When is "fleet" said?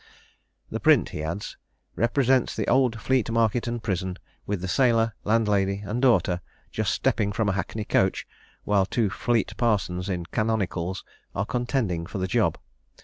2.99-3.29, 9.11-9.55